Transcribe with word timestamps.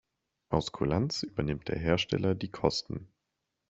Aus 0.49 0.71
Kulanz 0.71 1.21
übernimmt 1.21 1.67
der 1.67 1.77
Hersteller 1.77 2.33
die 2.33 2.49
Kosten. 2.49 3.07